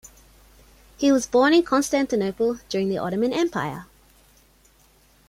[0.97, 3.85] He was born in Constantinople, during the Ottoman Empire.